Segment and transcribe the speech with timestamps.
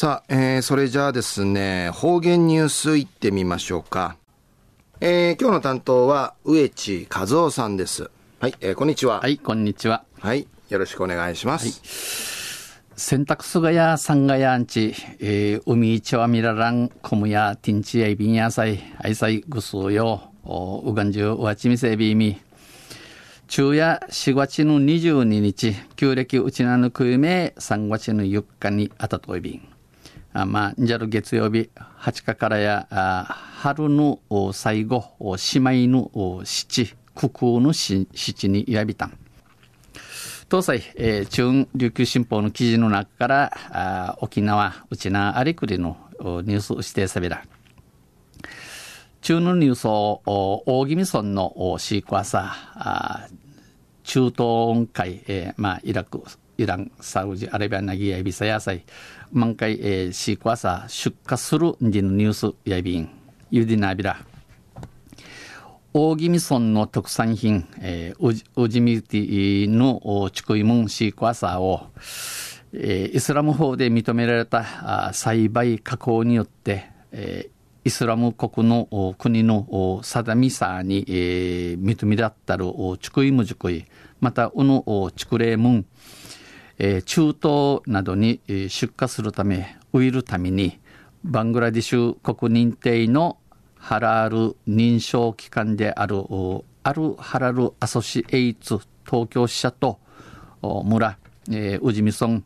[0.00, 4.16] さあ、えー、それじゃあですね、方言ニュースいってみましょうか。
[4.98, 8.10] えー、今日の担当は植地和夫さんです。
[8.38, 9.20] はい、えー、こんにちは。
[9.20, 10.04] はい、こんにちは。
[10.18, 11.66] はい、よろしくお願いします。
[11.66, 22.40] はい、洗濯すがやさんがやんち、えー、海ちわみららん、こむや、てんちやいびんやさい、あいさいぐすうよ、おうがんじゅう、わちみせびみ。
[23.48, 29.69] 昼夜4月の22日、旧暦うちなぬくゆめ3月の4日にあたといびん。
[30.32, 31.70] あまあ、じゃる月曜日、
[32.00, 34.20] 8日からや、あ春の
[34.52, 39.18] 最後、姉妹の七、九空の七にやびたん。
[40.50, 47.44] 東西、えー、中琉球新報の記事の中からあ沖縄うちなありくりのニュース指定さびら
[49.20, 53.49] 中のニュースを大宜味村のシークワーサー
[54.10, 56.20] 中東温海、えー、まあイラク
[56.58, 58.82] イランサウジアラビアナギやビサ野菜
[59.30, 63.08] 満開、えー、シークワサ出荷するニュースやびん
[63.52, 64.18] ユディナビラ。
[65.92, 71.86] 大宜味村の特産品、えー、ウジミティのチクイムンシークワサーを、
[72.72, 82.66] えー、イスラム法で認められた栽培加工によって、えー、イスラム国の国の定みさに、えー、認められたる
[83.00, 83.86] チクイムジクイ
[84.20, 85.86] またうのチクレームン、
[86.78, 90.78] えー、中東などに出荷するため植えるために
[91.24, 93.38] バングラディシュ国認定の
[93.76, 96.16] ハラール認証機関である
[96.82, 99.98] アルハラルアソシエイツ東京支社と
[100.62, 101.18] 村、
[101.50, 102.42] えー、宇治見村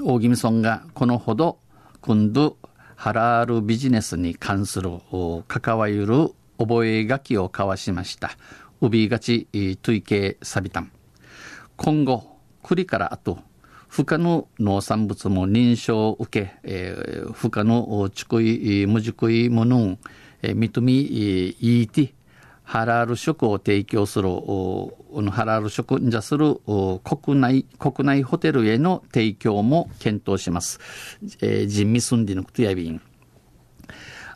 [0.00, 1.58] 大宜味村がこのほど
[2.00, 2.58] 今度
[2.96, 4.90] ハラールビジネスに関する
[5.48, 8.36] 関わゆる覚書を交わしました。
[8.80, 9.46] ウビガチ
[9.82, 10.90] トゥイケサビタン。
[11.76, 13.38] 今後、栗からあと、
[13.88, 19.98] 不可の農産物も認証を受け、えー、不可のちくい、無熟いもの
[20.42, 22.12] えー、認めいいて、
[22.64, 24.28] ハラール食を提供する、
[25.30, 26.56] ハラール食にゃする
[27.04, 30.80] 国内、国内ホテルへの提供も検討します。
[31.40, 33.00] えー、人味住んでのくとやびん。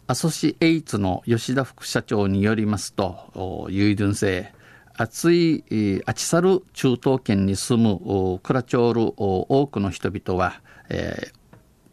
[0.06, 4.54] アソシエイツの吉田副社長によりますと、ユイドゥン製、
[4.96, 11.30] 暑い、あちさる中東圏に住むクラチョール多くの人々は、え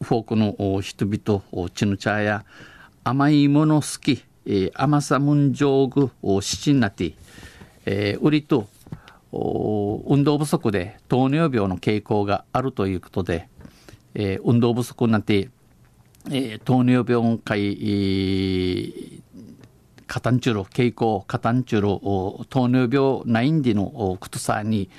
[0.01, 2.45] ー、フォークの人々、チヌチャーや
[3.03, 6.11] 甘いもの好き、えー、甘さむんじょうぐ
[6.41, 7.13] 七になって、
[7.85, 8.67] えー、売りと
[9.31, 13.50] 運動不足で糖尿病の傾向があるということで、
[14.13, 15.50] えー、運動不足になって、
[16.28, 19.15] えー、糖尿病会、えー、
[20.08, 24.90] カタンチュロ傾向カタンチュロ糖尿病ないんでのくとさに、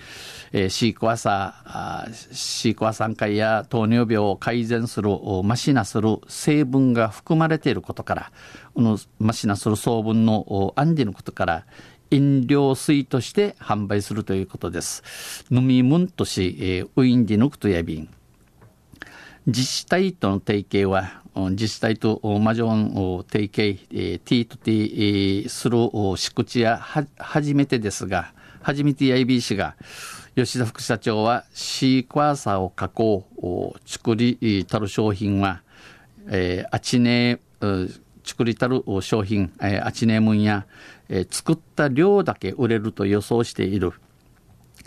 [0.53, 5.11] えー、シークワサーシークワ酸会や糖尿病を改善する
[5.45, 8.33] マシナする成分が含まれていることから
[8.75, 11.67] このマシナする成分のアンディのことから
[12.11, 15.45] 飲料水として販売するということです。
[15.51, 18.09] 飲み物とし、えー、ウインディヌクとやびん。
[19.47, 23.79] 自治体との提携は、自治体とマジョンを提携、
[24.19, 25.79] T と T する
[26.17, 26.81] 敷地や
[27.19, 29.77] 初めてですが、初めて IBC が、
[30.35, 33.25] 吉田副社長はシークワーサーを加工、
[33.87, 35.63] 作りたる商品は、
[36.29, 37.41] えー、あちね
[38.25, 40.67] 作りたる商品、えー、あちねむんや、
[41.09, 43.93] えー、作った量だけ売れると予想している。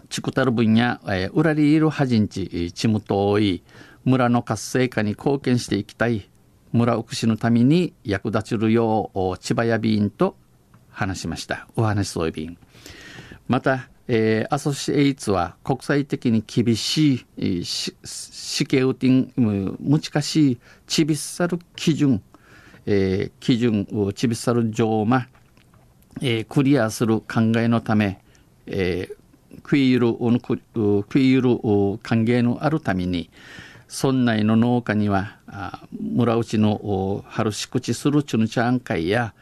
[0.09, 3.63] 作ったる分野、えー、裏りいるはじんち、ちむとおい、
[4.05, 6.29] 村の活性化に貢献していきたい
[6.71, 10.35] 村おくしのために役立ちるよう千葉屋便と
[10.89, 11.67] 話しました。
[11.75, 12.57] お話そう便
[13.47, 22.21] また、えー、アソシエイツは国際的に厳しい死刑ウティン難しいちびっさる基準、
[22.85, 25.27] えー、基準をちびっさる上ま、
[26.21, 28.19] えー、クリアする考えのため、
[28.67, 29.15] えー、
[29.69, 31.41] クイールクイー
[31.93, 33.29] ル歓迎のあるために
[33.87, 35.37] 村内の農家には
[35.91, 39.35] 村内の春し口するチュヌチャン会や、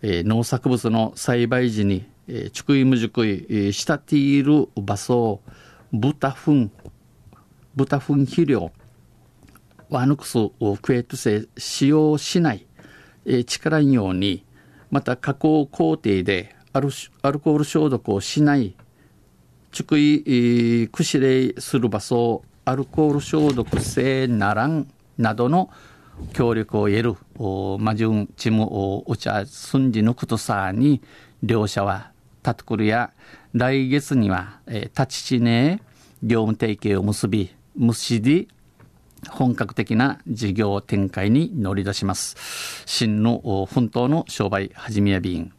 [0.00, 5.40] え、農作物の栽培時に、えー、チクイムジクイ、えー、シタティール馬草
[5.92, 6.70] 豚糞
[7.74, 8.70] 豚糞肥料
[9.90, 12.64] ワヌクスをクエットセ使用しない、
[13.44, 14.44] 力にように
[14.92, 16.90] また加工工程でアル
[17.22, 18.76] アルコール消毒をしない
[19.74, 24.86] 畜い、くしれする場所アルコール消毒性ならん
[25.18, 25.68] などの
[26.32, 27.16] 協力を得る
[27.80, 31.02] マジュンチムお茶すんじぬくとさに
[31.42, 32.12] 両者は
[32.44, 33.12] タトクルや
[33.52, 35.82] 来月には、えー、立ち地ね
[36.22, 38.48] 業務提携を結びむしり
[39.28, 42.36] 本格的な事業展開に乗り出します。
[42.86, 45.52] 真の奮闘の商売始めやびん。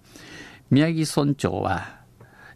[0.72, 1.95] 宮城村長は、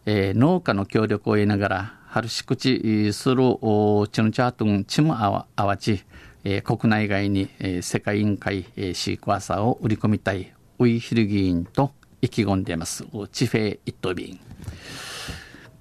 [0.06, 6.02] えー、農家の協力を得ながら、春し口するチュンチャートンチムアワチ、
[6.64, 11.92] 国内外に、えー、世界委員会、えー、シークワーサーを売り込みたいウイヒル議員と
[12.22, 13.04] 意気込んでいます。
[13.30, 14.40] チフェ一等便。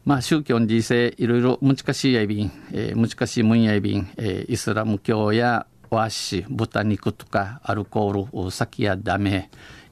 [0.06, 9.50] まあ、宗教の人生、いろいろ難しいやいびん、えー、難しい分野やびん、えー、イスラム教や和紙、豚肉とかアルコール、酒やダメ、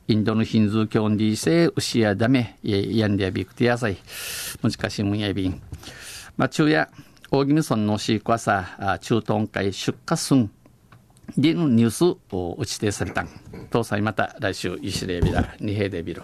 [0.09, 3.97] インドのヒンズー教の人生、牛やダメ、ヤンディアビクティアサイ、
[4.61, 5.61] 難しい分野やびん。
[6.37, 6.87] まあ、昼夜、
[7.29, 10.49] 大宜味村のシークワサ、中東海出荷寸、
[11.37, 13.25] でのニュースを打ち定された。
[13.69, 16.23] 搭載また来週、イシレビラ、二平デビル。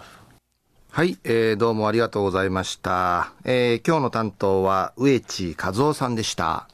[0.90, 3.34] はい、えー、どうもありがとうございました。
[3.44, 6.68] えー、今日の担当は植地和夫さんでした。